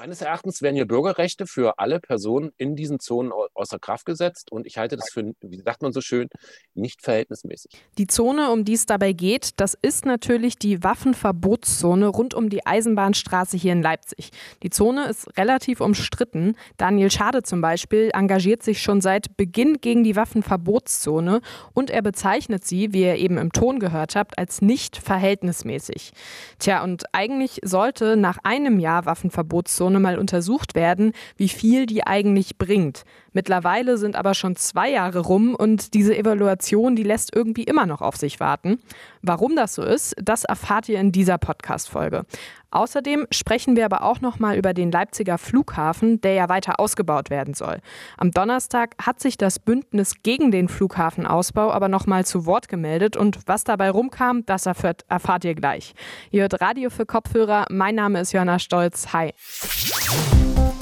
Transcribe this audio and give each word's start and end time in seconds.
Meines 0.00 0.22
Erachtens 0.22 0.62
werden 0.62 0.76
hier 0.76 0.86
Bürgerrechte 0.86 1.46
für 1.46 1.78
alle 1.78 2.00
Personen 2.00 2.52
in 2.56 2.74
diesen 2.74 3.00
Zonen 3.00 3.32
außer 3.52 3.78
Kraft 3.78 4.06
gesetzt 4.06 4.50
und 4.50 4.66
ich 4.66 4.78
halte 4.78 4.96
das 4.96 5.10
für, 5.10 5.34
wie 5.42 5.60
sagt 5.60 5.82
man 5.82 5.92
so 5.92 6.00
schön, 6.00 6.28
nicht 6.72 7.02
verhältnismäßig. 7.02 7.72
Die 7.98 8.06
Zone, 8.06 8.50
um 8.50 8.64
die 8.64 8.72
es 8.72 8.86
dabei 8.86 9.12
geht, 9.12 9.60
das 9.60 9.76
ist 9.82 10.06
natürlich 10.06 10.56
die 10.56 10.82
Waffenverbotszone 10.82 12.06
rund 12.06 12.32
um 12.32 12.48
die 12.48 12.64
Eisenbahnstraße 12.64 13.58
hier 13.58 13.74
in 13.74 13.82
Leipzig. 13.82 14.30
Die 14.62 14.70
Zone 14.70 15.04
ist 15.06 15.36
relativ 15.36 15.82
umstritten. 15.82 16.56
Daniel 16.78 17.10
Schade 17.10 17.42
zum 17.42 17.60
Beispiel 17.60 18.08
engagiert 18.14 18.62
sich 18.62 18.80
schon 18.80 19.02
seit 19.02 19.36
Beginn 19.36 19.82
gegen 19.82 20.02
die 20.02 20.16
Waffenverbotszone 20.16 21.42
und 21.74 21.90
er 21.90 22.00
bezeichnet 22.00 22.64
sie, 22.64 22.94
wie 22.94 23.02
ihr 23.02 23.16
eben 23.16 23.36
im 23.36 23.52
Ton 23.52 23.78
gehört 23.78 24.16
habt, 24.16 24.38
als 24.38 24.62
nicht 24.62 24.96
verhältnismäßig. 24.96 26.12
Tja, 26.58 26.82
und 26.82 27.04
eigentlich 27.12 27.60
sollte 27.64 28.16
nach 28.16 28.38
einem 28.44 28.80
Jahr 28.80 29.04
Waffenverbotszone 29.04 29.89
Zone 29.90 29.98
mal 29.98 30.18
untersucht 30.18 30.76
werden, 30.76 31.12
wie 31.36 31.48
viel 31.48 31.84
die 31.84 32.06
eigentlich 32.06 32.58
bringt. 32.58 33.02
Mittlerweile 33.32 33.98
sind 33.98 34.14
aber 34.14 34.34
schon 34.34 34.54
zwei 34.54 34.88
Jahre 34.88 35.18
rum 35.18 35.56
und 35.56 35.94
diese 35.94 36.16
Evaluation, 36.16 36.94
die 36.94 37.02
lässt 37.02 37.34
irgendwie 37.34 37.64
immer 37.64 37.86
noch 37.86 38.00
auf 38.00 38.16
sich 38.16 38.38
warten. 38.38 38.78
Warum 39.22 39.54
das 39.54 39.74
so 39.74 39.82
ist, 39.82 40.14
das 40.20 40.44
erfahrt 40.44 40.88
ihr 40.88 40.98
in 40.98 41.12
dieser 41.12 41.38
Podcast-Folge. 41.38 42.24
Außerdem 42.70 43.26
sprechen 43.30 43.76
wir 43.76 43.84
aber 43.84 44.02
auch 44.02 44.20
noch 44.20 44.38
mal 44.38 44.56
über 44.56 44.72
den 44.72 44.90
Leipziger 44.90 45.38
Flughafen, 45.38 46.20
der 46.20 46.34
ja 46.34 46.48
weiter 46.48 46.78
ausgebaut 46.78 47.28
werden 47.28 47.54
soll. 47.54 47.78
Am 48.16 48.30
Donnerstag 48.30 48.94
hat 49.02 49.20
sich 49.20 49.36
das 49.36 49.58
Bündnis 49.58 50.22
gegen 50.22 50.50
den 50.50 50.68
Flughafenausbau 50.68 51.70
aber 51.70 51.88
noch 51.88 52.06
mal 52.06 52.24
zu 52.24 52.46
Wort 52.46 52.68
gemeldet 52.68 53.16
und 53.16 53.40
was 53.46 53.64
dabei 53.64 53.90
rumkam, 53.90 54.46
das 54.46 54.66
erfahrt, 54.66 55.04
erfahrt 55.08 55.44
ihr 55.44 55.54
gleich. 55.54 55.94
Ihr 56.30 56.42
hört 56.42 56.60
Radio 56.60 56.90
für 56.90 57.06
Kopfhörer. 57.06 57.66
Mein 57.70 57.96
Name 57.96 58.20
ist 58.20 58.32
Johanna 58.32 58.58
Stolz. 58.58 59.12
Hi. 59.12 59.32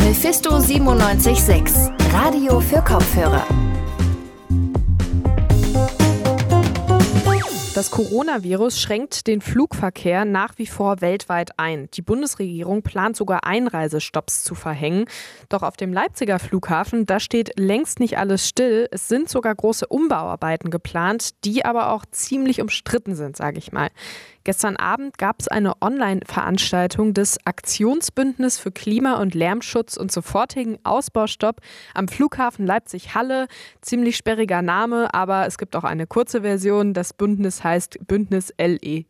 Mephisto 0.05 0.59
976, 0.59 1.91
Radio 2.13 2.61
für 2.61 2.83
Kopfhörer. 2.83 3.45
Das 7.79 7.93
Coronavirus 7.93 8.81
schränkt 8.81 9.29
den 9.29 9.41
Flugverkehr 9.41 10.25
nach 10.25 10.55
wie 10.57 10.67
vor 10.67 11.01
weltweit 11.01 11.61
ein. 11.61 11.89
Die 11.95 12.03
Bundesregierung 12.03 12.83
plant 12.83 13.17
sogar 13.17 13.45
Einreisestopps 13.45 14.43
zu 14.43 14.57
verhängen. 14.57 15.05
Doch 15.49 15.63
auf 15.63 15.77
dem 15.77 15.93
Leipziger 15.93 16.41
Flughafen, 16.41 17.07
da 17.07 17.21
steht 17.21 17.53
längst 17.57 18.01
nicht 18.01 18.19
alles 18.19 18.49
still. 18.49 18.89
Es 18.91 19.07
sind 19.07 19.29
sogar 19.29 19.55
große 19.55 19.87
Umbauarbeiten 19.87 20.73
geplant, 20.73 21.45
die 21.45 21.65
aber 21.65 21.93
auch 21.93 22.05
ziemlich 22.11 22.61
umstritten 22.61 23.15
sind, 23.15 23.37
sage 23.37 23.59
ich 23.59 23.71
mal. 23.71 23.91
Gestern 24.49 24.77
Abend 24.77 25.19
gab 25.19 25.41
es 25.41 25.49
eine 25.49 25.75
Online-Veranstaltung 25.83 27.13
des 27.13 27.37
Aktionsbündnis 27.45 28.59
für 28.59 28.73
Klima- 28.73 29.21
und 29.21 29.35
Lärmschutz 29.35 29.99
und 29.99 30.11
sofortigen 30.11 30.79
Ausbaustopp 30.85 31.61
am 31.93 32.09
Flughafen 32.09 32.67
Leipzig-Halle. 32.67 33.47
Ziemlich 33.83 34.17
sperriger 34.17 34.63
Name, 34.63 35.13
aber 35.13 35.47
es 35.47 35.59
gibt 35.59 35.77
auch 35.77 35.85
eine 35.85 36.07
kurze 36.07 36.41
Version. 36.41 36.95
Das 36.95 37.13
Bündnis 37.13 37.63
heißt 37.69 37.99
Bündnis 38.07 38.53
LEJ. 38.59 39.05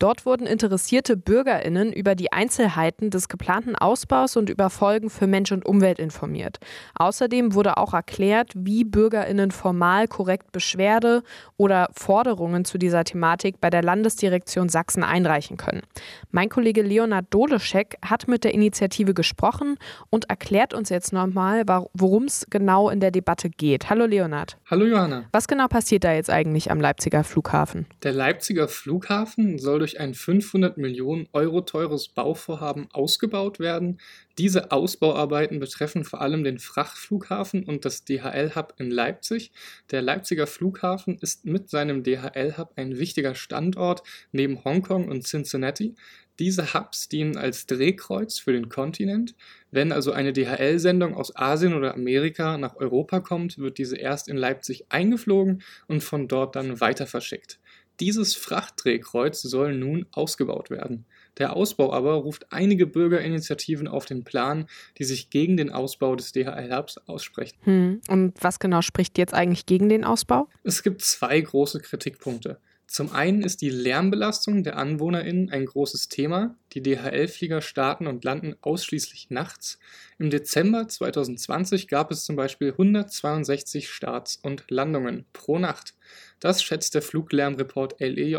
Dort 0.00 0.24
wurden 0.24 0.46
interessierte 0.46 1.14
BürgerInnen 1.14 1.92
über 1.92 2.14
die 2.14 2.32
Einzelheiten 2.32 3.10
des 3.10 3.28
geplanten 3.28 3.76
Ausbaus 3.76 4.34
und 4.38 4.48
über 4.48 4.70
Folgen 4.70 5.10
für 5.10 5.26
Mensch 5.26 5.52
und 5.52 5.66
Umwelt 5.66 5.98
informiert. 5.98 6.58
Außerdem 6.94 7.52
wurde 7.52 7.76
auch 7.76 7.92
erklärt, 7.92 8.52
wie 8.54 8.84
BürgerInnen 8.84 9.50
formal 9.50 10.08
korrekt 10.08 10.52
Beschwerde 10.52 11.22
oder 11.58 11.90
Forderungen 11.92 12.64
zu 12.64 12.78
dieser 12.78 13.04
Thematik 13.04 13.60
bei 13.60 13.68
der 13.68 13.82
Landesdirektion 13.82 14.70
Sachsen 14.70 15.04
einreichen 15.04 15.58
können. 15.58 15.82
Mein 16.30 16.48
Kollege 16.48 16.80
Leonard 16.80 17.26
Doleschek 17.28 17.98
hat 18.02 18.26
mit 18.26 18.44
der 18.44 18.54
Initiative 18.54 19.12
gesprochen 19.12 19.76
und 20.08 20.30
erklärt 20.30 20.72
uns 20.72 20.88
jetzt 20.88 21.12
nochmal, 21.12 21.64
worum 21.92 22.24
es 22.24 22.46
genau 22.48 22.88
in 22.88 23.00
der 23.00 23.10
Debatte 23.10 23.50
geht. 23.50 23.90
Hallo 23.90 24.06
Leonard. 24.06 24.56
Hallo 24.70 24.86
Johanna. 24.86 25.24
Was 25.32 25.46
genau 25.46 25.68
passiert 25.68 26.04
da 26.04 26.14
jetzt 26.14 26.30
eigentlich 26.30 26.70
am 26.70 26.80
Leipziger 26.80 27.22
Flughafen? 27.22 27.84
Der 28.02 28.14
Leipziger 28.14 28.66
Flughafen 28.66 29.58
soll 29.58 29.80
durch 29.80 29.89
durch 29.90 29.98
ein 29.98 30.14
500 30.14 30.78
Millionen 30.78 31.28
Euro 31.32 31.62
teures 31.62 32.08
Bauvorhaben 32.08 32.86
ausgebaut 32.92 33.58
werden. 33.58 33.98
Diese 34.38 34.70
Ausbauarbeiten 34.70 35.58
betreffen 35.58 36.04
vor 36.04 36.20
allem 36.20 36.44
den 36.44 36.60
Frachtflughafen 36.60 37.64
und 37.64 37.84
das 37.84 38.04
DHL-Hub 38.04 38.74
in 38.78 38.92
Leipzig. 38.92 39.50
Der 39.90 40.00
Leipziger 40.00 40.46
Flughafen 40.46 41.18
ist 41.18 41.44
mit 41.44 41.70
seinem 41.70 42.04
DHL-Hub 42.04 42.74
ein 42.76 42.98
wichtiger 43.00 43.34
Standort 43.34 44.04
neben 44.30 44.64
Hongkong 44.64 45.08
und 45.08 45.26
Cincinnati. 45.26 45.96
Diese 46.38 46.72
Hubs 46.72 47.08
dienen 47.08 47.36
als 47.36 47.66
Drehkreuz 47.66 48.38
für 48.38 48.52
den 48.52 48.68
Kontinent. 48.68 49.34
Wenn 49.72 49.92
also 49.92 50.12
eine 50.12 50.32
DHL-Sendung 50.32 51.14
aus 51.14 51.34
Asien 51.34 51.74
oder 51.74 51.94
Amerika 51.94 52.56
nach 52.56 52.76
Europa 52.76 53.20
kommt, 53.20 53.58
wird 53.58 53.76
diese 53.76 53.96
erst 53.96 54.28
in 54.28 54.36
Leipzig 54.36 54.86
eingeflogen 54.88 55.62
und 55.88 56.02
von 56.02 56.28
dort 56.28 56.54
dann 56.54 56.80
weiter 56.80 57.06
verschickt. 57.06 57.58
Dieses 57.98 58.34
Frachtdrehkreuz 58.34 59.42
soll 59.42 59.74
nun 59.74 60.06
ausgebaut 60.12 60.70
werden. 60.70 61.04
Der 61.38 61.54
Ausbau 61.54 61.92
aber 61.92 62.14
ruft 62.14 62.52
einige 62.52 62.86
Bürgerinitiativen 62.86 63.88
auf 63.88 64.04
den 64.04 64.24
Plan, 64.24 64.66
die 64.98 65.04
sich 65.04 65.30
gegen 65.30 65.56
den 65.56 65.70
Ausbau 65.70 66.16
des 66.16 66.32
DHL-Hubs 66.32 66.98
aussprechen. 67.06 67.58
Hm. 67.62 68.00
Und 68.08 68.34
was 68.40 68.58
genau 68.58 68.82
spricht 68.82 69.18
jetzt 69.18 69.34
eigentlich 69.34 69.66
gegen 69.66 69.88
den 69.88 70.04
Ausbau? 70.04 70.48
Es 70.64 70.82
gibt 70.82 71.02
zwei 71.02 71.40
große 71.40 71.80
Kritikpunkte. 71.80 72.58
Zum 72.90 73.12
einen 73.12 73.44
ist 73.44 73.62
die 73.62 73.70
Lärmbelastung 73.70 74.64
der 74.64 74.76
AnwohnerInnen 74.76 75.48
ein 75.50 75.64
großes 75.64 76.08
Thema. 76.08 76.56
Die 76.72 76.82
DHL-Flieger 76.82 77.60
starten 77.60 78.08
und 78.08 78.24
landen 78.24 78.56
ausschließlich 78.62 79.30
nachts. 79.30 79.78
Im 80.18 80.28
Dezember 80.28 80.88
2020 80.88 81.86
gab 81.86 82.10
es 82.10 82.24
zum 82.24 82.34
Beispiel 82.34 82.72
162 82.72 83.88
Starts 83.88 84.40
und 84.42 84.64
Landungen 84.70 85.24
pro 85.32 85.60
Nacht. 85.60 85.94
Das 86.40 86.62
schätzt 86.62 86.94
der 86.94 87.02
Fluglärmreport 87.02 88.00
LEJ. 88.00 88.38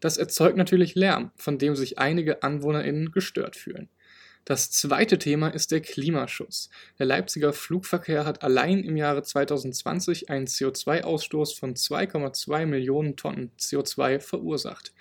Das 0.00 0.16
erzeugt 0.16 0.56
natürlich 0.56 0.94
Lärm, 0.94 1.32
von 1.36 1.58
dem 1.58 1.76
sich 1.76 1.98
einige 1.98 2.42
AnwohnerInnen 2.42 3.12
gestört 3.12 3.56
fühlen. 3.56 3.88
Das 4.44 4.70
zweite 4.70 5.18
Thema 5.18 5.48
ist 5.48 5.70
der 5.70 5.80
Klimaschutz. 5.80 6.68
Der 6.98 7.06
Leipziger 7.06 7.54
Flugverkehr 7.54 8.26
hat 8.26 8.42
allein 8.42 8.84
im 8.84 8.98
Jahre 8.98 9.22
2020 9.22 10.28
einen 10.28 10.46
CO2-Ausstoß 10.46 11.58
von 11.58 11.74
2,2 11.74 12.66
Millionen 12.66 13.16
Tonnen 13.16 13.52
CO2 13.58 14.20
verursacht. 14.20 14.92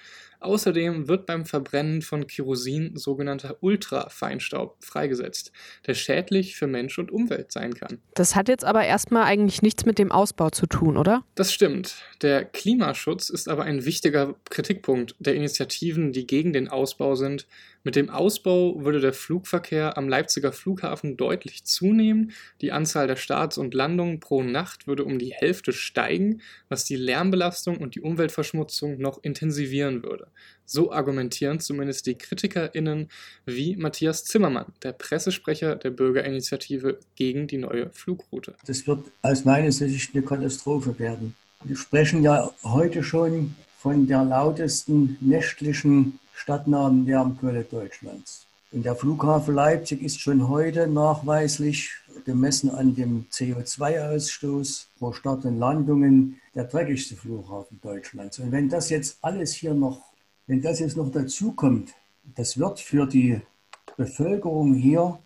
Außerdem 0.44 1.08
wird 1.08 1.26
beim 1.26 1.46
Verbrennen 1.46 2.02
von 2.02 2.28
Kerosin 2.28 2.98
sogenannter 2.98 3.58
Ultrafeinstaub 3.62 4.76
freigesetzt, 4.84 5.52
der 5.88 5.94
schädlich 5.94 6.56
für 6.56 6.68
Mensch 6.68 7.00
und 7.00 7.12
Umwelt 7.12 7.52
sein 7.52 7.74
kann. 7.74 8.00
Das 8.14 8.36
hat 8.36 8.50
jetzt 8.50 8.66
aber 8.66 8.84
erstmal 8.84 9.24
eigentlich 9.24 9.62
nichts 9.62 9.86
mit 9.86 10.00
dem 10.00 10.12
Ausbau 10.12 10.50
zu 10.50 10.68
tun, 10.68 10.98
oder? 10.98 11.24
Das 11.36 11.54
stimmt. 11.54 11.96
Der 12.22 12.44
Klimaschutz 12.44 13.30
ist 13.30 13.48
aber 13.48 13.64
ein 13.64 13.86
wichtiger 13.86 14.36
Kritikpunkt 14.50 15.16
der 15.20 15.36
Initiativen, 15.36 16.12
die 16.12 16.28
gegen 16.28 16.52
den 16.52 16.68
Ausbau 16.68 17.16
sind. 17.16 17.48
Mit 17.86 17.98
dem 17.98 18.10
Ausbau 18.10 18.86
würde 18.86 19.02
der 19.02 19.12
Flugverkehr 19.12 19.98
am 19.98 20.08
Leipziger 20.08 20.54
Flughafen 20.54 21.18
deutlich 21.18 21.66
zunehmen. 21.66 22.32
Die 22.62 22.72
Anzahl 22.72 23.08
der 23.08 23.18
Starts 23.18 23.58
und 23.58 23.74
Landungen 23.74 24.22
pro 24.22 24.42
Nacht 24.42 24.88
würde 24.88 25.04
um 25.04 25.20
die 25.20 25.34
Hälfte 25.34 25.74
steigen, 25.74 26.42
was 26.70 26.86
die 26.86 26.96
Lärmbelastung 26.96 27.78
und 27.78 27.96
die 27.96 28.02
Umweltverschmutzung 28.02 29.00
noch 29.00 29.22
intensivieren 29.22 30.02
würde. 30.02 30.28
So 30.66 30.94
argumentieren 30.94 31.60
zumindest 31.60 32.06
die 32.06 32.16
KritikerInnen 32.18 33.10
wie 33.46 33.76
Matthias 33.76 34.24
Zimmermann, 34.24 34.72
der 34.82 34.94
Pressesprecher 34.94 35.76
der 35.76 35.90
Bürgerinitiative 35.90 37.00
gegen 37.16 37.48
die 37.48 37.58
neue 37.58 37.90
Flugroute. 37.90 38.56
Das 38.66 38.88
wird 38.88 39.12
aus 39.22 39.44
meiner 39.44 39.74
Sicht 39.74 40.16
eine 40.16 40.24
Katastrophe 40.24 40.98
werden. 41.00 41.36
Wir 41.66 41.76
sprechen 41.76 42.24
ja 42.24 42.50
heute 42.64 43.04
schon 43.04 43.56
von 43.84 44.08
der 44.08 44.24
lautesten 44.24 45.18
nächtlichen 45.20 46.18
Lärmquelle 46.48 47.66
Deutschlands. 47.66 48.48
Und 48.72 48.86
der 48.86 48.96
Flughafen 48.96 49.56
Leipzig 49.56 50.02
ist 50.02 50.22
schon 50.22 50.48
heute 50.48 50.88
nachweislich 50.88 51.92
gemessen 52.24 52.70
an 52.70 52.96
dem 52.96 53.26
CO2-Ausstoß 53.30 54.86
pro 54.98 55.12
Start 55.12 55.44
und 55.44 55.60
Landungen 55.60 56.40
der 56.56 56.64
dreckigste 56.64 57.18
Flughafen 57.18 57.82
Deutschlands. 57.82 58.40
Und 58.40 58.54
wenn 58.54 58.70
das 58.70 58.90
jetzt 58.90 59.18
alles 59.22 59.52
hier 59.52 59.74
noch, 59.74 60.00
wenn 60.48 60.62
das 60.62 60.80
jetzt 60.80 60.96
noch 60.96 61.12
dazu 61.12 61.52
kommt, 61.52 61.90
das 62.36 62.58
wird 62.58 62.80
für 62.80 63.06
die 63.06 63.42
Bevölkerung 63.98 64.76
hier 64.76 65.20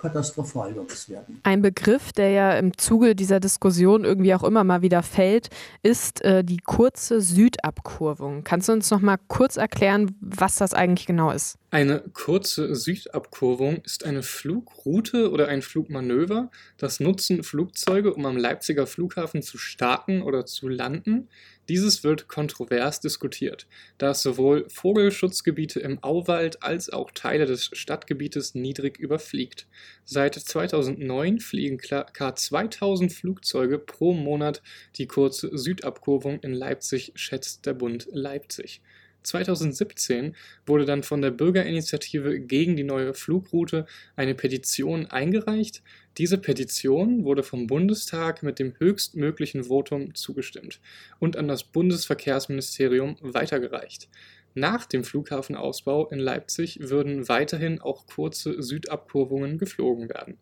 katastrophal 0.00 0.74
wird 0.74 0.90
es 0.90 1.08
werden. 1.08 1.40
Ein 1.42 1.62
Begriff, 1.62 2.12
der 2.12 2.30
ja 2.30 2.52
im 2.52 2.76
Zuge 2.76 3.14
dieser 3.14 3.40
Diskussion 3.40 4.04
irgendwie 4.04 4.34
auch 4.34 4.42
immer 4.42 4.64
mal 4.64 4.82
wieder 4.82 5.02
fällt, 5.02 5.48
ist 5.82 6.24
äh, 6.24 6.42
die 6.42 6.58
kurze 6.58 7.20
Südabkurvung. 7.20 8.42
Kannst 8.44 8.68
du 8.68 8.72
uns 8.72 8.90
noch 8.90 9.00
mal 9.00 9.18
kurz 9.28 9.56
erklären, 9.56 10.16
was 10.20 10.56
das 10.56 10.74
eigentlich 10.74 11.06
genau 11.06 11.30
ist? 11.30 11.58
Eine 11.70 12.02
kurze 12.12 12.74
Südabkurvung 12.74 13.76
ist 13.84 14.04
eine 14.04 14.22
Flugroute 14.22 15.30
oder 15.30 15.48
ein 15.48 15.62
Flugmanöver. 15.62 16.50
Das 16.78 16.98
nutzen 16.98 17.44
Flugzeuge, 17.44 18.12
um 18.12 18.26
am 18.26 18.36
Leipziger 18.36 18.86
Flughafen 18.86 19.42
zu 19.42 19.56
starten 19.56 20.22
oder 20.22 20.46
zu 20.46 20.68
landen. 20.68 21.28
Dieses 21.68 22.02
wird 22.02 22.26
kontrovers 22.26 23.00
diskutiert, 23.00 23.66
da 23.98 24.10
es 24.10 24.22
sowohl 24.22 24.68
Vogelschutzgebiete 24.68 25.78
im 25.80 26.02
Auwald 26.02 26.62
als 26.62 26.90
auch 26.90 27.10
Teile 27.12 27.46
des 27.46 27.70
Stadtgebietes 27.72 28.54
niedrig 28.54 28.98
überfliegt. 28.98 29.68
Seit 30.04 30.34
2009 30.34 31.38
fliegen 31.38 31.78
ca. 31.78 32.34
2000 32.34 33.12
Flugzeuge 33.12 33.78
pro 33.78 34.12
Monat 34.12 34.62
die 34.96 35.06
kurze 35.06 35.56
Südabkurvung 35.56 36.40
in 36.40 36.52
Leipzig, 36.52 37.12
schätzt 37.14 37.66
der 37.66 37.74
Bund 37.74 38.08
Leipzig. 38.10 38.82
2017 39.22 40.34
wurde 40.66 40.84
dann 40.84 41.02
von 41.02 41.22
der 41.22 41.30
Bürgerinitiative 41.30 42.40
gegen 42.40 42.76
die 42.76 42.84
neue 42.84 43.14
Flugroute 43.14 43.86
eine 44.16 44.34
Petition 44.34 45.06
eingereicht. 45.06 45.82
Diese 46.18 46.38
Petition 46.38 47.24
wurde 47.24 47.42
vom 47.42 47.66
Bundestag 47.66 48.42
mit 48.42 48.58
dem 48.58 48.74
höchstmöglichen 48.78 49.64
Votum 49.64 50.14
zugestimmt 50.14 50.80
und 51.18 51.36
an 51.36 51.48
das 51.48 51.64
Bundesverkehrsministerium 51.64 53.16
weitergereicht. 53.20 54.08
Nach 54.54 54.84
dem 54.84 55.04
Flughafenausbau 55.04 56.08
in 56.08 56.18
Leipzig 56.18 56.80
würden 56.80 57.28
weiterhin 57.28 57.80
auch 57.80 58.06
kurze 58.06 58.60
Südabkurvungen 58.62 59.58
geflogen 59.58 60.08
werden. 60.08 60.38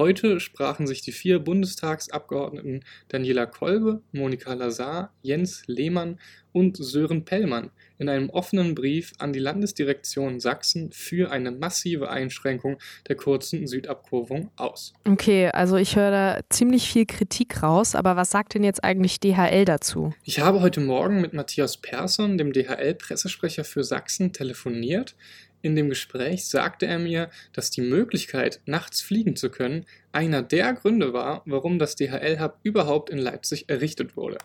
Heute 0.00 0.40
sprachen 0.40 0.86
sich 0.86 1.02
die 1.02 1.12
vier 1.12 1.40
Bundestagsabgeordneten 1.40 2.86
Daniela 3.08 3.44
Kolbe, 3.44 4.00
Monika 4.12 4.54
Lazar, 4.54 5.12
Jens 5.20 5.62
Lehmann 5.66 6.18
und 6.52 6.78
Sören 6.78 7.26
Pellmann 7.26 7.70
in 7.98 8.08
einem 8.08 8.30
offenen 8.30 8.74
Brief 8.74 9.12
an 9.18 9.34
die 9.34 9.38
Landesdirektion 9.38 10.40
Sachsen 10.40 10.90
für 10.90 11.30
eine 11.30 11.50
massive 11.50 12.08
Einschränkung 12.08 12.78
der 13.08 13.16
kurzen 13.16 13.66
Südabkurvung 13.66 14.50
aus. 14.56 14.94
Okay, 15.06 15.50
also 15.50 15.76
ich 15.76 15.96
höre 15.96 16.10
da 16.10 16.40
ziemlich 16.48 16.90
viel 16.90 17.04
Kritik 17.04 17.62
raus, 17.62 17.94
aber 17.94 18.16
was 18.16 18.30
sagt 18.30 18.54
denn 18.54 18.64
jetzt 18.64 18.82
eigentlich 18.82 19.20
DHL 19.20 19.66
dazu? 19.66 20.14
Ich 20.24 20.40
habe 20.40 20.62
heute 20.62 20.80
Morgen 20.80 21.20
mit 21.20 21.34
Matthias 21.34 21.76
Persson, 21.76 22.38
dem 22.38 22.54
DHL-Pressesprecher 22.54 23.64
für 23.64 23.84
Sachsen, 23.84 24.32
telefoniert. 24.32 25.14
In 25.62 25.76
dem 25.76 25.90
Gespräch 25.90 26.46
sagte 26.46 26.86
er 26.86 26.98
mir, 26.98 27.30
dass 27.52 27.70
die 27.70 27.82
Möglichkeit, 27.82 28.60
nachts 28.64 29.02
fliegen 29.02 29.36
zu 29.36 29.50
können, 29.50 29.84
einer 30.10 30.42
der 30.42 30.72
Gründe 30.72 31.12
war, 31.12 31.42
warum 31.44 31.78
das 31.78 31.96
DHL-Hub 31.96 32.58
überhaupt 32.62 33.10
in 33.10 33.18
Leipzig 33.18 33.68
errichtet 33.68 34.16
wurde. 34.16 34.38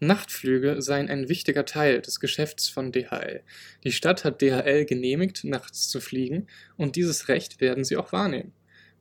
Nachtflüge 0.00 0.80
seien 0.80 1.08
ein 1.08 1.28
wichtiger 1.28 1.64
Teil 1.64 2.00
des 2.00 2.20
Geschäfts 2.20 2.68
von 2.68 2.90
DHL. 2.90 3.42
Die 3.84 3.92
Stadt 3.92 4.24
hat 4.24 4.40
DHL 4.40 4.86
genehmigt, 4.86 5.44
nachts 5.44 5.88
zu 5.88 6.00
fliegen, 6.00 6.46
und 6.76 6.96
dieses 6.96 7.28
Recht 7.28 7.60
werden 7.60 7.84
sie 7.84 7.96
auch 7.96 8.12
wahrnehmen. 8.12 8.52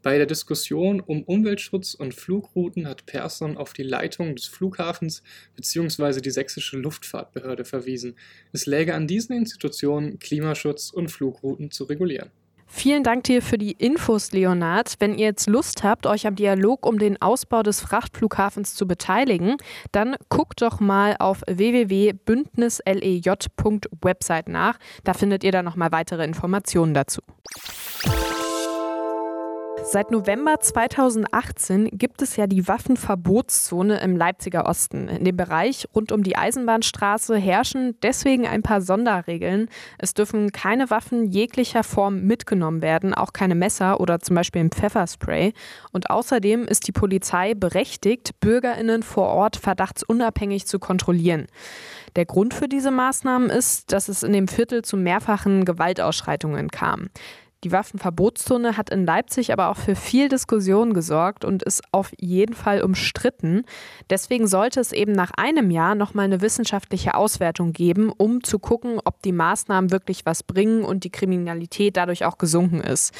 Bei 0.03 0.17
der 0.17 0.25
Diskussion 0.25 0.99
um 0.99 1.21
Umweltschutz 1.23 1.93
und 1.93 2.15
Flugrouten 2.15 2.87
hat 2.87 3.05
Persson 3.05 3.55
auf 3.55 3.73
die 3.73 3.83
Leitung 3.83 4.35
des 4.35 4.45
Flughafens 4.45 5.21
bzw. 5.55 6.21
die 6.21 6.31
sächsische 6.31 6.77
Luftfahrtbehörde 6.77 7.65
verwiesen. 7.65 8.15
Es 8.51 8.65
läge 8.65 8.95
an 8.95 9.05
diesen 9.05 9.35
Institutionen, 9.35 10.17
Klimaschutz 10.17 10.89
und 10.89 11.09
Flugrouten 11.09 11.69
zu 11.69 11.83
regulieren. 11.83 12.31
Vielen 12.73 13.03
Dank 13.03 13.25
dir 13.25 13.41
für 13.41 13.57
die 13.57 13.73
Infos, 13.73 14.31
Leonard. 14.31 14.95
Wenn 14.99 15.13
ihr 15.13 15.25
jetzt 15.25 15.49
Lust 15.49 15.83
habt, 15.83 16.07
euch 16.07 16.25
am 16.25 16.37
Dialog 16.37 16.85
um 16.85 16.99
den 16.99 17.21
Ausbau 17.21 17.63
des 17.63 17.81
Frachtflughafens 17.81 18.75
zu 18.75 18.87
beteiligen, 18.87 19.57
dann 19.91 20.15
guckt 20.29 20.61
doch 20.61 20.79
mal 20.79 21.17
auf 21.19 21.41
www.bündnislej.website 21.47 24.47
nach. 24.47 24.79
Da 25.03 25.13
findet 25.13 25.43
ihr 25.43 25.51
dann 25.51 25.65
nochmal 25.65 25.91
weitere 25.91 26.23
Informationen 26.23 26.93
dazu. 26.93 27.19
Seit 29.93 30.09
November 30.09 30.57
2018 30.57 31.89
gibt 31.91 32.21
es 32.21 32.37
ja 32.37 32.47
die 32.47 32.65
Waffenverbotszone 32.65 33.99
im 33.99 34.15
Leipziger 34.15 34.65
Osten. 34.65 35.09
In 35.09 35.25
dem 35.25 35.35
Bereich 35.35 35.85
rund 35.93 36.13
um 36.13 36.23
die 36.23 36.37
Eisenbahnstraße 36.37 37.35
herrschen 37.35 37.97
deswegen 38.01 38.47
ein 38.47 38.61
paar 38.61 38.79
Sonderregeln. 38.79 39.67
Es 39.97 40.13
dürfen 40.13 40.53
keine 40.53 40.89
Waffen 40.89 41.25
jeglicher 41.25 41.83
Form 41.83 42.21
mitgenommen 42.21 42.81
werden, 42.81 43.13
auch 43.13 43.33
keine 43.33 43.53
Messer 43.53 43.99
oder 43.99 44.21
zum 44.21 44.37
Beispiel 44.37 44.61
ein 44.61 44.71
Pfefferspray. 44.71 45.51
Und 45.91 46.09
außerdem 46.09 46.63
ist 46.63 46.87
die 46.87 46.93
Polizei 46.93 47.53
berechtigt, 47.53 48.39
Bürgerinnen 48.39 49.03
vor 49.03 49.27
Ort 49.27 49.57
verdachtsunabhängig 49.57 50.67
zu 50.67 50.79
kontrollieren. 50.79 51.47
Der 52.15 52.25
Grund 52.25 52.53
für 52.53 52.69
diese 52.69 52.91
Maßnahmen 52.91 53.49
ist, 53.49 53.91
dass 53.91 54.07
es 54.07 54.23
in 54.23 54.31
dem 54.31 54.47
Viertel 54.47 54.83
zu 54.83 54.95
mehrfachen 54.95 55.65
Gewaltausschreitungen 55.65 56.69
kam. 56.71 57.09
Die 57.63 57.71
Waffenverbotszone 57.71 58.75
hat 58.75 58.89
in 58.89 59.05
Leipzig 59.05 59.53
aber 59.53 59.69
auch 59.69 59.77
für 59.77 59.95
viel 59.95 60.29
Diskussion 60.29 60.93
gesorgt 60.93 61.45
und 61.45 61.61
ist 61.61 61.83
auf 61.91 62.11
jeden 62.19 62.55
Fall 62.55 62.81
umstritten. 62.81 63.65
Deswegen 64.09 64.47
sollte 64.47 64.79
es 64.79 64.91
eben 64.91 65.11
nach 65.11 65.31
einem 65.37 65.69
Jahr 65.69 65.93
nochmal 65.93 66.25
eine 66.25 66.41
wissenschaftliche 66.41 67.13
Auswertung 67.13 67.71
geben, 67.71 68.11
um 68.15 68.43
zu 68.43 68.57
gucken, 68.57 68.99
ob 69.05 69.21
die 69.21 69.31
Maßnahmen 69.31 69.91
wirklich 69.91 70.25
was 70.25 70.41
bringen 70.41 70.83
und 70.83 71.03
die 71.03 71.11
Kriminalität 71.11 71.97
dadurch 71.97 72.25
auch 72.25 72.39
gesunken 72.39 72.81
ist. 72.81 73.13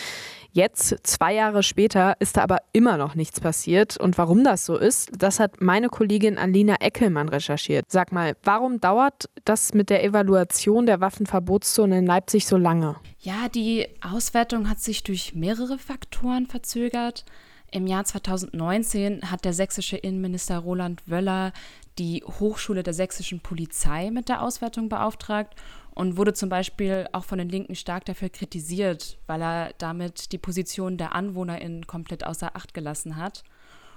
Jetzt, 0.54 0.96
zwei 1.04 1.34
Jahre 1.34 1.64
später, 1.64 2.16
ist 2.20 2.36
da 2.36 2.44
aber 2.44 2.58
immer 2.74 2.98
noch 2.98 3.16
nichts 3.16 3.40
passiert. 3.40 3.96
Und 3.96 4.18
warum 4.18 4.44
das 4.44 4.66
so 4.66 4.78
ist, 4.78 5.10
das 5.18 5.40
hat 5.40 5.62
meine 5.62 5.88
Kollegin 5.88 6.38
Alina 6.38 6.76
Eckelmann 6.82 7.30
recherchiert. 7.30 7.86
Sag 7.90 8.12
mal, 8.12 8.36
warum 8.44 8.82
dauert 8.82 9.30
das 9.46 9.74
mit 9.74 9.90
der 9.90 10.04
Evaluation 10.04 10.86
der 10.86 11.00
Waffenverbotszone 11.00 12.00
in 12.00 12.06
Leipzig 12.06 12.46
so 12.46 12.58
lange? 12.58 12.98
Ja, 13.20 13.48
die 13.48 13.88
Auswertung 14.02 14.70
hat 14.70 14.80
sich 14.80 15.04
durch 15.04 15.34
mehrere 15.34 15.78
Faktoren 15.78 16.48
verzögert. 16.48 17.24
Im 17.72 17.88
Jahr 17.88 18.04
2019 18.04 19.32
hat 19.32 19.46
der 19.46 19.54
sächsische 19.54 19.96
Innenminister 19.96 20.58
Roland 20.58 21.10
Wöller 21.10 21.54
die 21.98 22.24
Hochschule 22.26 22.84
der 22.84 22.94
sächsischen 22.94 23.40
Polizei 23.40 24.12
mit 24.12 24.28
der 24.28 24.42
Auswertung 24.42 24.90
beauftragt 24.90 25.56
und 26.02 26.18
wurde 26.18 26.34
zum 26.34 26.50
Beispiel 26.50 27.08
auch 27.12 27.26
von 27.26 27.38
den 27.38 27.50
Linken 27.50 27.76
stark 27.76 28.06
dafür 28.06 28.30
kritisiert, 28.30 29.20
weil 29.28 29.40
er 29.40 29.74
damit 29.78 30.32
die 30.32 30.40
Position 30.40 30.98
der 30.98 31.14
AnwohnerInnen 31.14 31.86
komplett 31.86 32.26
außer 32.26 32.56
Acht 32.56 32.74
gelassen 32.74 33.18
hat. 33.18 33.44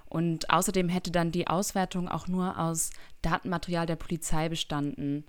Und 0.04 0.50
außerdem 0.50 0.90
hätte 0.90 1.10
dann 1.10 1.32
die 1.32 1.46
Auswertung 1.46 2.08
auch 2.08 2.28
nur 2.28 2.58
aus 2.58 2.90
Datenmaterial 3.22 3.86
der 3.86 3.96
Polizei 3.96 4.50
bestanden. 4.50 5.24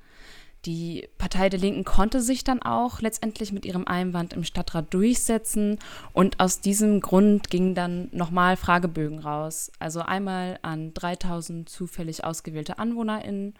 Die 0.65 1.07
Partei 1.17 1.47
der 1.47 1.61
Linken 1.61 1.85
konnte 1.85 2.19
sich 2.19 2.43
dann 2.43 2.61
auch 2.61 2.99
letztendlich 2.99 3.53
mit 3.53 3.65
ihrem 3.65 3.87
Einwand 3.87 4.33
im 4.33 4.43
Stadtrat 4.43 4.93
durchsetzen 4.93 5.79
und 6.11 6.41
aus 6.41 6.59
diesem 6.59 6.99
Grund 6.99 7.49
gingen 7.49 7.73
dann 7.73 8.09
nochmal 8.11 8.57
Fragebögen 8.57 9.19
raus. 9.19 9.71
Also 9.79 10.01
einmal 10.01 10.59
an 10.61 10.93
3000 10.93 11.69
zufällig 11.69 12.25
ausgewählte 12.25 12.79
AnwohnerInnen 12.79 13.53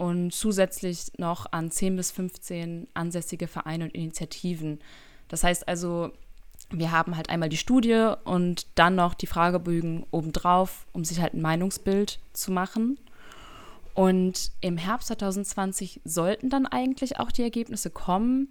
und 0.00 0.32
zusätzlich 0.32 1.12
noch 1.18 1.52
an 1.52 1.70
10 1.70 1.94
bis 1.94 2.10
15 2.10 2.88
ansässige 2.94 3.46
Vereine 3.46 3.84
und 3.84 3.94
Initiativen. 3.94 4.78
Das 5.28 5.44
heißt 5.44 5.68
also, 5.68 6.12
wir 6.70 6.90
haben 6.90 7.16
halt 7.16 7.28
einmal 7.28 7.50
die 7.50 7.58
Studie 7.58 8.14
und 8.24 8.66
dann 8.76 8.94
noch 8.94 9.12
die 9.12 9.26
Fragebögen 9.26 10.06
obendrauf, 10.10 10.86
um 10.94 11.04
sich 11.04 11.20
halt 11.20 11.34
ein 11.34 11.42
Meinungsbild 11.42 12.18
zu 12.32 12.50
machen. 12.50 12.98
Und 13.92 14.52
im 14.62 14.78
Herbst 14.78 15.08
2020 15.08 16.00
sollten 16.04 16.48
dann 16.48 16.64
eigentlich 16.64 17.20
auch 17.20 17.30
die 17.30 17.42
Ergebnisse 17.42 17.90
kommen. 17.90 18.48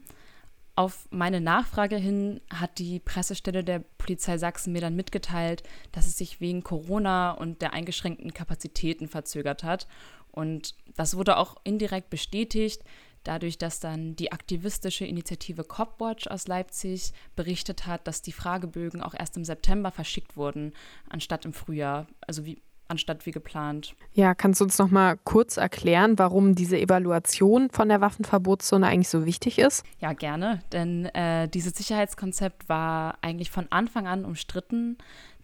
Auf 0.75 1.07
meine 1.09 1.41
Nachfrage 1.41 1.95
hin 1.97 2.41
hat 2.53 2.77
die 2.77 2.99
Pressestelle 2.99 3.63
der 3.63 3.79
Polizei 3.97 4.37
Sachsen 4.37 4.71
mir 4.71 4.81
dann 4.81 4.95
mitgeteilt, 4.95 5.63
dass 5.91 6.05
es 6.05 6.15
sich 6.15 6.41
wegen 6.41 6.61
Corona 6.61 7.31
und 7.31 7.63
der 7.63 7.73
eingeschränkten 7.73 8.35
Kapazitäten 8.35 9.07
verzögert 9.07 9.63
hat 9.63 9.87
und 10.31 10.75
das 10.95 11.15
wurde 11.15 11.37
auch 11.37 11.55
indirekt 11.63 12.09
bestätigt, 12.09 12.83
dadurch, 13.23 13.57
dass 13.57 13.79
dann 13.79 14.15
die 14.15 14.31
aktivistische 14.31 15.05
Initiative 15.05 15.63
Copwatch 15.63 16.27
aus 16.27 16.47
Leipzig 16.47 17.11
berichtet 17.35 17.85
hat, 17.85 18.07
dass 18.07 18.21
die 18.21 18.31
Fragebögen 18.31 19.01
auch 19.01 19.13
erst 19.13 19.37
im 19.37 19.45
September 19.45 19.91
verschickt 19.91 20.37
wurden, 20.37 20.73
anstatt 21.09 21.45
im 21.45 21.53
Frühjahr, 21.53 22.07
also 22.25 22.45
wie 22.45 22.61
anstatt 22.89 23.25
wie 23.27 23.31
geplant. 23.31 23.95
Ja, 24.13 24.33
kannst 24.33 24.59
du 24.59 24.65
uns 24.65 24.79
noch 24.79 24.89
mal 24.89 25.15
kurz 25.23 25.57
erklären, 25.57 26.17
warum 26.17 26.55
diese 26.55 26.77
Evaluation 26.79 27.69
von 27.69 27.87
der 27.87 28.01
Waffenverbotszone 28.01 28.87
eigentlich 28.87 29.09
so 29.09 29.25
wichtig 29.25 29.59
ist? 29.59 29.85
Ja, 29.99 30.13
gerne, 30.13 30.61
denn 30.71 31.05
äh, 31.05 31.47
dieses 31.47 31.73
Sicherheitskonzept 31.73 32.67
war 32.67 33.19
eigentlich 33.21 33.51
von 33.51 33.67
Anfang 33.69 34.07
an 34.07 34.25
umstritten. 34.25 34.97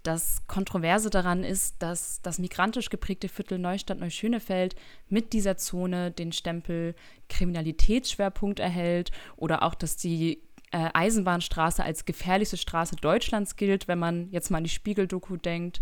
Das 0.05 0.45
Kontroverse 0.45 1.09
daran 1.09 1.43
ist, 1.43 1.81
dass 1.81 2.21
das 2.21 2.37
migrantisch 2.37 2.91
geprägte 2.91 3.27
Viertel 3.27 3.57
Neustadt-Neuschönefeld 3.57 4.75
mit 5.09 5.33
dieser 5.33 5.57
Zone 5.57 6.11
den 6.11 6.31
Stempel 6.31 6.93
Kriminalitätsschwerpunkt 7.27 8.59
erhält 8.59 9.09
oder 9.35 9.63
auch, 9.63 9.73
dass 9.73 9.97
die 9.97 10.43
äh, 10.69 10.89
Eisenbahnstraße 10.93 11.83
als 11.83 12.05
gefährlichste 12.05 12.57
Straße 12.57 12.97
Deutschlands 12.97 13.55
gilt, 13.55 13.87
wenn 13.87 13.97
man 13.97 14.29
jetzt 14.29 14.51
mal 14.51 14.59
an 14.59 14.63
die 14.63 14.69
Spiegeldoku 14.69 15.37
denkt. 15.37 15.81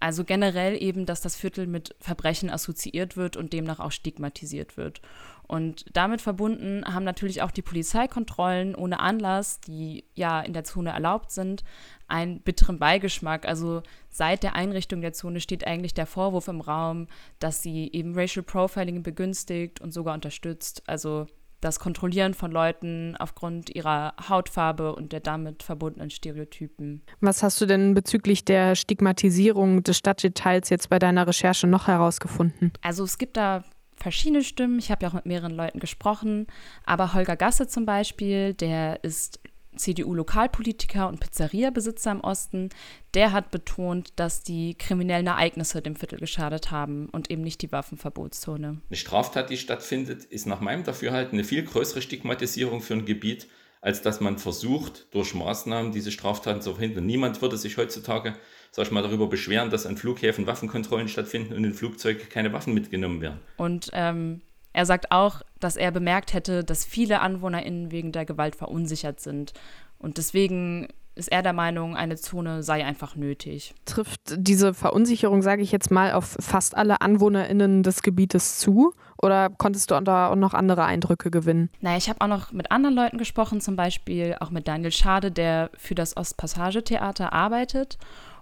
Also 0.00 0.24
generell 0.24 0.82
eben, 0.82 1.04
dass 1.04 1.20
das 1.20 1.36
Viertel 1.36 1.66
mit 1.66 1.94
Verbrechen 2.00 2.48
assoziiert 2.48 3.18
wird 3.18 3.36
und 3.36 3.52
demnach 3.52 3.80
auch 3.80 3.92
stigmatisiert 3.92 4.78
wird. 4.78 5.02
Und 5.46 5.84
damit 5.92 6.22
verbunden 6.22 6.82
haben 6.86 7.04
natürlich 7.04 7.42
auch 7.42 7.50
die 7.50 7.62
Polizeikontrollen 7.62 8.74
ohne 8.74 9.00
Anlass, 9.00 9.60
die 9.60 10.04
ja 10.14 10.40
in 10.40 10.54
der 10.54 10.64
Zone 10.64 10.90
erlaubt 10.90 11.30
sind, 11.30 11.62
einen 12.12 12.40
bitteren 12.40 12.78
Beigeschmack. 12.78 13.46
Also 13.48 13.82
seit 14.10 14.42
der 14.42 14.54
Einrichtung 14.54 15.00
der 15.00 15.14
Zone 15.14 15.40
steht 15.40 15.66
eigentlich 15.66 15.94
der 15.94 16.06
Vorwurf 16.06 16.46
im 16.46 16.60
Raum, 16.60 17.08
dass 17.38 17.62
sie 17.62 17.90
eben 17.92 18.14
Racial 18.14 18.44
Profiling 18.44 19.02
begünstigt 19.02 19.80
und 19.80 19.92
sogar 19.92 20.14
unterstützt. 20.14 20.82
Also 20.86 21.26
das 21.62 21.78
Kontrollieren 21.78 22.34
von 22.34 22.50
Leuten 22.50 23.16
aufgrund 23.18 23.70
ihrer 23.74 24.14
Hautfarbe 24.28 24.94
und 24.94 25.12
der 25.12 25.20
damit 25.20 25.62
verbundenen 25.62 26.10
Stereotypen. 26.10 27.02
Was 27.20 27.42
hast 27.42 27.60
du 27.60 27.66
denn 27.66 27.94
bezüglich 27.94 28.44
der 28.44 28.74
Stigmatisierung 28.74 29.82
des 29.82 29.96
Stadtdetails 29.96 30.68
jetzt 30.70 30.90
bei 30.90 30.98
deiner 30.98 31.26
Recherche 31.26 31.66
noch 31.66 31.86
herausgefunden? 31.86 32.72
Also 32.82 33.04
es 33.04 33.16
gibt 33.16 33.36
da 33.36 33.62
verschiedene 33.96 34.42
Stimmen. 34.42 34.78
Ich 34.80 34.90
habe 34.90 35.04
ja 35.04 35.08
auch 35.08 35.14
mit 35.14 35.26
mehreren 35.26 35.54
Leuten 35.54 35.78
gesprochen. 35.78 36.46
Aber 36.84 37.14
Holger 37.14 37.36
Gasse 37.36 37.68
zum 37.68 37.86
Beispiel, 37.86 38.54
der 38.54 39.02
ist 39.04 39.38
CDU-Lokalpolitiker 39.76 41.08
und 41.08 41.20
Pizzeriabesitzer 41.20 42.12
im 42.12 42.20
Osten, 42.20 42.70
der 43.14 43.32
hat 43.32 43.50
betont, 43.50 44.12
dass 44.16 44.42
die 44.42 44.74
kriminellen 44.74 45.26
Ereignisse 45.26 45.82
dem 45.82 45.96
Viertel 45.96 46.18
geschadet 46.18 46.70
haben 46.70 47.08
und 47.10 47.30
eben 47.30 47.42
nicht 47.42 47.62
die 47.62 47.72
Waffenverbotszone. 47.72 48.80
Eine 48.88 48.96
Straftat, 48.96 49.50
die 49.50 49.56
stattfindet, 49.56 50.24
ist 50.24 50.46
nach 50.46 50.60
meinem 50.60 50.84
Dafürhalten 50.84 51.38
eine 51.38 51.44
viel 51.44 51.62
größere 51.62 52.02
Stigmatisierung 52.02 52.80
für 52.80 52.94
ein 52.94 53.04
Gebiet, 53.04 53.48
als 53.80 54.00
dass 54.00 54.20
man 54.20 54.38
versucht, 54.38 55.12
durch 55.12 55.34
Maßnahmen 55.34 55.92
diese 55.92 56.12
Straftaten 56.12 56.62
zu 56.62 56.74
verhindern. 56.74 57.04
Niemand 57.04 57.42
würde 57.42 57.56
sich 57.56 57.76
heutzutage, 57.76 58.36
sag 58.70 58.86
ich 58.86 58.92
mal, 58.92 59.02
darüber 59.02 59.26
beschweren, 59.26 59.70
dass 59.70 59.86
an 59.86 59.96
Flughäfen 59.96 60.46
Waffenkontrollen 60.46 61.08
stattfinden 61.08 61.54
und 61.54 61.64
in 61.64 61.74
Flugzeugen 61.74 62.28
keine 62.28 62.52
Waffen 62.52 62.74
mitgenommen 62.74 63.20
werden. 63.20 63.40
Und 63.56 63.90
ähm, 63.92 64.40
er 64.72 64.86
sagt 64.86 65.12
auch, 65.12 65.42
dass 65.60 65.76
er 65.76 65.90
bemerkt 65.90 66.32
hätte, 66.32 66.64
dass 66.64 66.84
viele 66.84 67.20
AnwohnerInnen 67.20 67.90
wegen 67.90 68.12
der 68.12 68.24
Gewalt 68.24 68.56
verunsichert 68.56 69.20
sind. 69.20 69.52
Und 69.98 70.18
deswegen 70.18 70.88
ist 71.14 71.30
er 71.30 71.42
der 71.42 71.52
Meinung, 71.52 71.94
eine 71.94 72.16
Zone 72.16 72.62
sei 72.62 72.84
einfach 72.84 73.16
nötig. 73.16 73.74
Trifft 73.84 74.20
diese 74.36 74.72
Verunsicherung, 74.72 75.42
sage 75.42 75.62
ich 75.62 75.70
jetzt 75.70 75.90
mal, 75.90 76.12
auf 76.12 76.36
fast 76.40 76.74
alle 76.74 77.02
AnwohnerInnen 77.02 77.82
des 77.82 78.02
Gebietes 78.02 78.58
zu? 78.58 78.94
Oder 79.20 79.50
konntest 79.50 79.90
du 79.90 80.00
da 80.00 80.30
auch 80.30 80.36
noch 80.36 80.54
andere 80.54 80.84
Eindrücke 80.84 81.30
gewinnen? 81.30 81.70
Naja, 81.80 81.98
ich 81.98 82.08
habe 82.08 82.22
auch 82.22 82.28
noch 82.28 82.52
mit 82.52 82.72
anderen 82.72 82.96
Leuten 82.96 83.18
gesprochen, 83.18 83.60
zum 83.60 83.76
Beispiel 83.76 84.36
auch 84.40 84.50
mit 84.50 84.66
Daniel 84.66 84.90
Schade, 84.90 85.30
der 85.30 85.70
für 85.76 85.94
das 85.94 86.16
Ostpassage-Theater 86.16 87.32
arbeitet. 87.32 87.98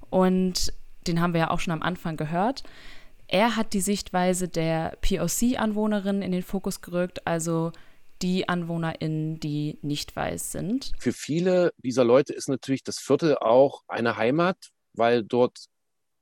Und 0.08 0.72
den 1.06 1.20
haben 1.20 1.34
wir 1.34 1.40
ja 1.40 1.50
auch 1.50 1.60
schon 1.60 1.72
am 1.72 1.82
Anfang 1.82 2.16
gehört. 2.16 2.62
Er 3.32 3.54
hat 3.54 3.74
die 3.74 3.80
Sichtweise 3.80 4.48
der 4.48 4.98
POC-Anwohnerinnen 5.02 6.20
in 6.20 6.32
den 6.32 6.42
Fokus 6.42 6.80
gerückt, 6.80 7.28
also 7.28 7.70
die 8.22 8.48
AnwohnerInnen, 8.48 9.38
die 9.38 9.78
nicht 9.82 10.16
weiß 10.16 10.50
sind. 10.50 10.90
Für 10.98 11.12
viele 11.12 11.72
dieser 11.78 12.02
Leute 12.02 12.32
ist 12.32 12.48
natürlich 12.48 12.82
das 12.82 12.98
Viertel 12.98 13.36
auch 13.36 13.82
eine 13.86 14.16
Heimat, 14.16 14.56
weil 14.94 15.22
dort 15.22 15.66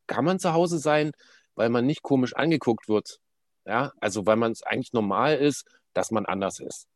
kann 0.06 0.26
man 0.26 0.38
zu 0.38 0.52
Hause 0.52 0.78
sein, 0.78 1.12
weil 1.54 1.70
man 1.70 1.86
nicht 1.86 2.02
komisch 2.02 2.36
angeguckt 2.36 2.90
wird. 2.90 3.20
Ja, 3.64 3.92
also 4.00 4.26
weil 4.26 4.36
man 4.36 4.52
es 4.52 4.62
eigentlich 4.62 4.92
normal 4.92 5.38
ist, 5.38 5.64
dass 5.94 6.10
man 6.10 6.26
anders 6.26 6.60
ist. 6.60 6.88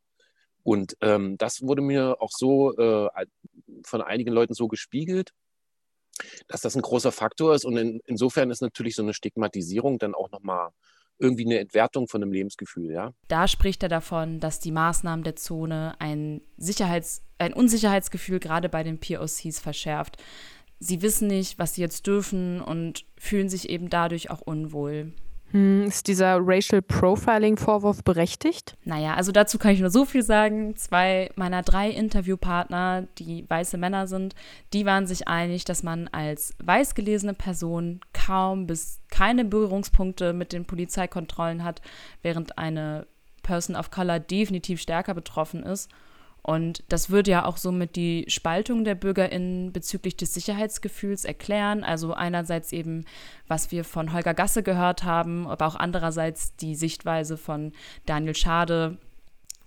Und 0.63 0.95
ähm, 1.01 1.39
das 1.39 1.63
wurde 1.63 1.81
mir 1.81 2.17
auch 2.21 2.33
so 2.33 2.77
äh, 2.77 3.09
von 3.83 4.03
einigen 4.03 4.33
Leuten 4.33 4.53
so 4.53 4.69
gespiegelt 4.69 5.33
dass 6.49 6.61
das 6.61 6.77
ein 6.77 6.83
großer 6.83 7.13
Faktor 7.13 7.55
ist. 7.55 7.65
Und 7.65 7.77
in, 7.77 8.01
insofern 8.07 8.51
ist 8.51 8.63
natürlich 8.63 8.95
so 8.95 9.03
eine 9.03 9.15
Stigmatisierung 9.15 9.99
dann 9.99 10.15
auch 10.15 10.31
nochmal 10.31 10.71
irgendwie 11.19 11.45
eine 11.45 11.59
Entwertung 11.59 12.09
von 12.09 12.23
einem 12.23 12.33
Lebensgefühl, 12.33 12.91
ja. 12.91 13.13
Da 13.29 13.47
spricht 13.47 13.83
er 13.83 13.89
davon, 13.89 14.41
dass 14.41 14.61
die 14.61 14.73
Maßnahmen 14.73 15.25
der 15.25 15.37
Zone 15.37 15.95
ein 16.01 16.41
Sicherheits-, 16.57 17.23
ein 17.39 17.53
Unsicherheitsgefühl 17.53 18.41
gerade 18.41 18.69
bei 18.69 18.83
den 18.83 18.99
POCs 18.99 19.61
verschärft. 19.61 20.17
Sie 20.81 21.01
wissen 21.01 21.29
nicht, 21.29 21.61
was 21.61 21.75
sie 21.75 21.81
jetzt 21.81 22.09
dürfen 22.09 22.61
und 22.61 23.05
fühlen 23.17 23.49
sich 23.49 23.69
eben 23.69 23.89
dadurch 23.89 24.31
auch 24.31 24.41
unwohl. 24.41 25.13
Hm, 25.53 25.85
ist 25.85 26.09
dieser 26.09 26.39
Racial 26.41 26.81
Profiling-Vorwurf 26.81 28.03
berechtigt? 28.03 28.77
Naja, 28.85 29.15
also 29.15 29.33
dazu 29.33 29.59
kann 29.59 29.73
ich 29.73 29.81
nur 29.81 29.91
so 29.91 30.07
viel 30.07 30.23
sagen. 30.23 30.77
Zwei 30.77 31.31
meiner 31.37 31.63
drei 31.63 31.91
Interviewpartner, 31.91 33.07
die 33.19 33.49
weiße 33.49 33.77
Männer 33.77 34.07
sind, 34.07 34.35
die 34.73 34.87
waren 34.87 35.07
sich 35.07 35.29
einig, 35.29 35.65
dass 35.65 35.83
man 35.83 36.09
als 36.09 36.55
weiß 36.63 36.95
gelesene 36.95 37.35
Person 37.35 38.01
kaum 38.15 38.67
bis 38.67 39.01
keine 39.11 39.45
Berührungspunkte 39.45 40.33
mit 40.33 40.55
den 40.55 40.65
Polizeikontrollen 40.65 41.65
hat, 41.65 41.83
während 42.23 42.57
eine 42.57 43.07
Person 43.43 43.77
of 43.77 43.91
Color 43.91 44.21
definitiv 44.21 44.81
stärker 44.81 45.13
betroffen 45.13 45.63
ist. 45.65 45.91
Und 46.45 46.83
das 46.89 47.09
würde 47.09 47.31
ja 47.31 47.45
auch 47.45 47.57
somit 47.57 47.95
die 47.95 48.25
Spaltung 48.27 48.83
der 48.83 48.97
BürgerInnen 48.97 49.73
bezüglich 49.73 50.17
des 50.17 50.35
Sicherheitsgefühls 50.35 51.25
erklären. 51.25 51.85
Also 51.85 52.15
einerseits 52.15 52.73
eben, 52.73 53.05
was 53.47 53.71
wir 53.71 53.85
von 53.85 54.13
Holger 54.13 54.35
Gasse 54.35 54.65
gehört 54.65 55.05
haben, 55.05 55.47
aber 55.47 55.67
auch 55.67 55.77
andererseits 55.77 56.57
die 56.57 56.75
Sichtweise 56.75 57.37
von 57.37 57.73
Daniel 58.07 58.35
Schade, 58.35 58.99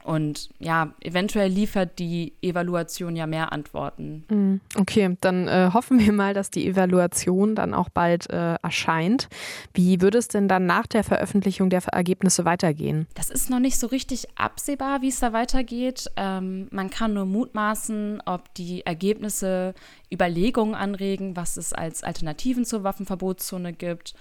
und 0.06 0.50
ja, 0.60 0.94
eventuell 1.02 1.50
liefert 1.50 1.98
die 1.98 2.34
Evaluation 2.42 3.16
ja 3.16 3.26
mehr 3.26 3.52
Antworten. 3.52 4.24
Mm, 4.30 4.80
okay, 4.80 5.18
dann 5.22 5.48
äh, 5.48 5.72
hoffen 5.74 6.00
wir 6.00 6.14
mal, 6.14 6.36
dass 6.36 6.52
die 6.52 6.68
Evaluation 6.68 7.56
dann 7.56 7.74
auch 7.74 7.90
bald 7.90 8.30
äh, 8.30 8.54
erscheint. 8.62 9.28
Wie 9.74 10.02
würde 10.02 10.20
es 10.20 10.28
denn 10.28 10.48
dann 10.48 10.68
nach 10.68 10.86
der 10.86 11.04
Veröffentlichung 11.04 11.72
der 11.72 11.84
Ergebnisse 11.92 12.46
weitergehen? 12.46 13.08
Das 13.16 13.32
ist 13.32 13.50
noch 13.50 13.60
nicht 13.60 13.80
so 13.80 13.88
richtig 13.88 14.28
absehbar, 14.36 15.02
wie 15.02 15.10
es 15.10 15.20
da 15.20 15.34
weitergeht. 15.34 16.12
Ähm, 16.16 16.68
man 16.70 16.92
kann 16.92 17.16
nur 17.16 17.26
mutmaßen, 17.26 18.22
ob 18.26 18.54
die 18.54 18.86
Ergebnisse 18.86 19.74
Überlegungen 20.14 20.76
anregen, 20.76 21.36
was 21.36 21.58
es 21.58 21.74
als 21.74 22.04
Alternativen 22.04 22.64
zur 22.64 22.84
Waffenverbotszone 22.84 23.74
gibt. 23.74 24.14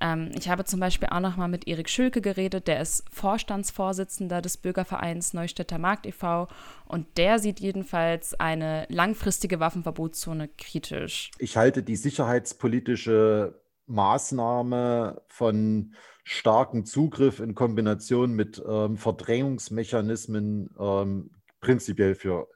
Ähm, 0.00 0.30
ich 0.36 0.48
habe 0.48 0.64
zum 0.64 0.80
Beispiel 0.80 1.08
auch 1.10 1.20
noch 1.20 1.36
mal 1.36 1.48
mit 1.48 1.66
Erik 1.66 1.88
Schülke 1.88 2.20
geredet, 2.20 2.68
der 2.68 2.80
ist 2.80 3.04
Vorstandsvorsitzender 3.10 4.40
des 4.40 4.56
Bürgervereins 4.56 5.34
Neustädter 5.34 5.78
Markt 5.78 6.06
e.V. 6.06 6.48
und 6.86 7.06
der 7.16 7.38
sieht 7.38 7.60
jedenfalls 7.60 8.38
eine 8.38 8.86
langfristige 8.88 9.60
Waffenverbotszone 9.60 10.48
kritisch. 10.56 11.30
Ich 11.38 11.56
halte 11.56 11.82
die 11.82 11.96
sicherheitspolitische 11.96 13.60
Maßnahme 13.86 15.22
von 15.28 15.94
starkem 16.24 16.84
Zugriff 16.84 17.40
in 17.40 17.54
Kombination 17.54 18.34
mit 18.34 18.62
ähm, 18.68 18.98
Verdrängungsmechanismen 18.98 20.70
ähm, 20.78 21.30
prinzipiell 21.60 22.14
für 22.14 22.48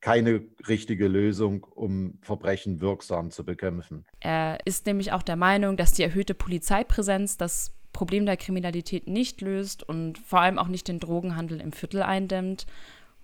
keine 0.00 0.42
richtige 0.66 1.08
Lösung, 1.08 1.64
um 1.74 2.18
Verbrechen 2.22 2.80
wirksam 2.80 3.30
zu 3.30 3.44
bekämpfen. 3.44 4.04
Er 4.20 4.58
ist 4.64 4.86
nämlich 4.86 5.12
auch 5.12 5.22
der 5.22 5.36
Meinung, 5.36 5.76
dass 5.76 5.92
die 5.92 6.02
erhöhte 6.02 6.34
Polizeipräsenz 6.34 7.36
das 7.36 7.72
Problem 7.92 8.24
der 8.24 8.36
Kriminalität 8.36 9.08
nicht 9.08 9.40
löst 9.40 9.82
und 9.82 10.18
vor 10.18 10.40
allem 10.40 10.58
auch 10.58 10.68
nicht 10.68 10.88
den 10.88 11.00
Drogenhandel 11.00 11.60
im 11.60 11.72
Viertel 11.72 12.02
eindämmt 12.02 12.66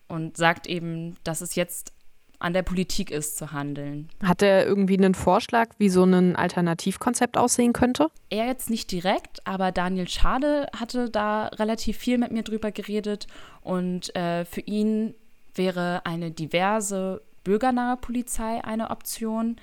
und 0.09 0.37
sagt 0.37 0.67
eben, 0.67 1.17
dass 1.25 1.41
es 1.41 1.55
jetzt 1.55 1.93
an 2.39 2.53
der 2.53 2.63
Politik 2.63 3.11
ist 3.11 3.39
zu 3.39 3.53
handeln. 3.53 4.11
Hat 4.23 4.43
er 4.43 4.67
irgendwie 4.67 4.99
einen 4.99 5.15
Vorschlag, 5.15 5.71
wie 5.79 5.89
so 5.89 6.05
ein 6.05 6.37
Alternativkonzept 6.37 7.39
aussehen 7.39 7.73
könnte? 7.73 8.09
Er 8.29 8.47
jetzt 8.47 8.69
nicht 8.69 8.93
direkt, 8.93 9.47
aber 9.47 9.73
Daniel 9.73 10.09
Schade 10.09 10.67
hatte 10.79 11.09
da 11.09 11.47
relativ 11.47 11.97
viel 11.97 12.19
mit 12.19 12.33
mir 12.33 12.43
drüber 12.43 12.73
geredet 12.73 13.27
und 13.63 14.15
äh, 14.15 14.45
für 14.45 14.61
ihn 14.61 15.15
wäre 15.57 16.05
eine 16.05 16.31
diverse 16.31 17.23
bürgernahe 17.45 17.97
Polizei 17.97 18.63
eine 18.65 18.91
Option. 18.91 19.57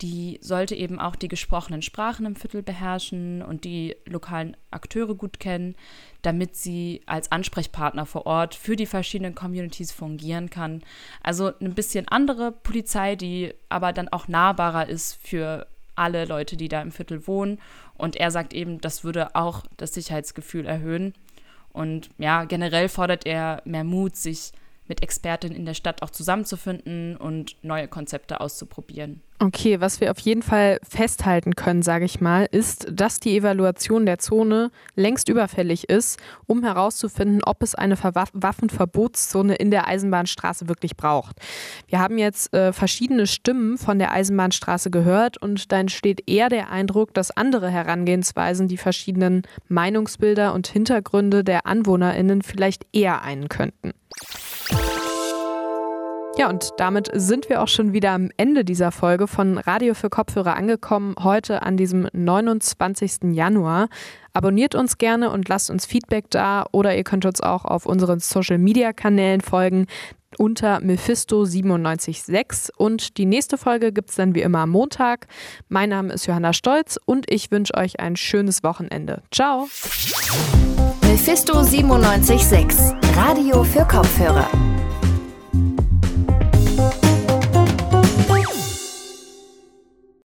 Die 0.00 0.38
sollte 0.42 0.76
eben 0.76 1.00
auch 1.00 1.16
die 1.16 1.26
gesprochenen 1.26 1.82
Sprachen 1.82 2.24
im 2.24 2.36
Viertel 2.36 2.62
beherrschen 2.62 3.42
und 3.42 3.64
die 3.64 3.96
lokalen 4.06 4.56
Akteure 4.70 5.14
gut 5.14 5.40
kennen, 5.40 5.74
damit 6.22 6.54
sie 6.54 7.02
als 7.06 7.32
Ansprechpartner 7.32 8.06
vor 8.06 8.26
Ort 8.26 8.54
für 8.54 8.76
die 8.76 8.86
verschiedenen 8.86 9.34
Communities 9.34 9.90
fungieren 9.90 10.50
kann. 10.50 10.82
Also 11.22 11.52
ein 11.60 11.74
bisschen 11.74 12.06
andere 12.06 12.52
Polizei, 12.52 13.16
die 13.16 13.54
aber 13.68 13.92
dann 13.92 14.08
auch 14.08 14.28
nahbarer 14.28 14.88
ist 14.88 15.18
für 15.20 15.66
alle 15.96 16.26
Leute, 16.26 16.56
die 16.56 16.68
da 16.68 16.80
im 16.80 16.92
Viertel 16.92 17.26
wohnen. 17.26 17.58
Und 17.96 18.14
er 18.14 18.30
sagt 18.30 18.54
eben, 18.54 18.80
das 18.80 19.02
würde 19.02 19.34
auch 19.34 19.64
das 19.76 19.94
Sicherheitsgefühl 19.94 20.64
erhöhen. 20.64 21.12
Und 21.72 22.10
ja, 22.18 22.44
generell 22.44 22.88
fordert 22.88 23.26
er 23.26 23.62
mehr 23.64 23.84
Mut, 23.84 24.16
sich 24.16 24.52
mit 24.88 25.02
Expertinnen 25.02 25.56
in 25.56 25.66
der 25.66 25.74
Stadt 25.74 26.02
auch 26.02 26.10
zusammenzufinden 26.10 27.16
und 27.16 27.56
neue 27.62 27.88
Konzepte 27.88 28.40
auszuprobieren. 28.40 29.22
Okay, 29.40 29.80
was 29.80 30.00
wir 30.00 30.10
auf 30.10 30.18
jeden 30.18 30.42
Fall 30.42 30.80
festhalten 30.82 31.54
können, 31.54 31.82
sage 31.82 32.04
ich 32.04 32.20
mal, 32.20 32.48
ist, 32.50 32.88
dass 32.90 33.20
die 33.20 33.36
Evaluation 33.36 34.04
der 34.04 34.18
Zone 34.18 34.72
längst 34.96 35.28
überfällig 35.28 35.88
ist, 35.88 36.18
um 36.46 36.64
herauszufinden, 36.64 37.44
ob 37.44 37.62
es 37.62 37.76
eine 37.76 37.96
Waffenverbotszone 38.02 39.54
in 39.54 39.70
der 39.70 39.86
Eisenbahnstraße 39.86 40.68
wirklich 40.68 40.96
braucht. 40.96 41.36
Wir 41.86 42.00
haben 42.00 42.18
jetzt 42.18 42.52
äh, 42.52 42.72
verschiedene 42.72 43.28
Stimmen 43.28 43.78
von 43.78 44.00
der 44.00 44.10
Eisenbahnstraße 44.10 44.90
gehört 44.90 45.40
und 45.40 45.70
da 45.70 45.78
entsteht 45.78 46.28
eher 46.28 46.48
der 46.48 46.70
Eindruck, 46.72 47.14
dass 47.14 47.30
andere 47.30 47.70
Herangehensweisen 47.70 48.66
die 48.66 48.76
verschiedenen 48.76 49.42
Meinungsbilder 49.68 50.52
und 50.52 50.66
Hintergründe 50.66 51.44
der 51.44 51.64
AnwohnerInnen 51.64 52.42
vielleicht 52.42 52.86
eher 52.92 53.22
einen 53.22 53.48
könnten. 53.48 53.92
Ja, 56.38 56.48
und 56.48 56.70
damit 56.76 57.10
sind 57.14 57.48
wir 57.48 57.60
auch 57.60 57.66
schon 57.66 57.92
wieder 57.92 58.12
am 58.12 58.30
Ende 58.36 58.64
dieser 58.64 58.92
Folge 58.92 59.26
von 59.26 59.58
Radio 59.58 59.94
für 59.94 60.08
Kopfhörer 60.08 60.54
angekommen, 60.54 61.16
heute 61.20 61.62
an 61.62 61.76
diesem 61.76 62.08
29. 62.12 63.32
Januar. 63.32 63.88
Abonniert 64.34 64.76
uns 64.76 64.98
gerne 64.98 65.32
und 65.32 65.48
lasst 65.48 65.68
uns 65.68 65.84
Feedback 65.84 66.26
da 66.30 66.66
oder 66.70 66.96
ihr 66.96 67.02
könnt 67.02 67.24
uns 67.24 67.40
auch 67.40 67.64
auf 67.64 67.86
unseren 67.86 68.20
Social 68.20 68.58
Media 68.58 68.92
Kanälen 68.92 69.40
folgen 69.40 69.86
unter 70.36 70.76
Mephisto976 70.78 72.70
und 72.76 73.18
die 73.18 73.26
nächste 73.26 73.58
Folge 73.58 73.90
gibt 73.90 74.10
es 74.10 74.16
dann 74.16 74.36
wie 74.36 74.42
immer 74.42 74.60
am 74.60 74.70
Montag. 74.70 75.26
Mein 75.68 75.88
Name 75.88 76.12
ist 76.12 76.26
Johanna 76.26 76.52
Stolz 76.52 77.00
und 77.04 77.28
ich 77.28 77.50
wünsche 77.50 77.74
euch 77.74 77.98
ein 77.98 78.14
schönes 78.14 78.62
Wochenende. 78.62 79.24
Ciao. 79.32 79.68
Mephisto 81.02 81.54
976 81.54 82.94
Radio 83.16 83.64
für 83.64 83.84
Kopfhörer. 83.84 84.48